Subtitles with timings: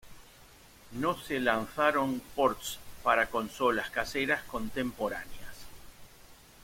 [0.93, 5.55] No se lanzaron ports para consolas caseras contemporáneas.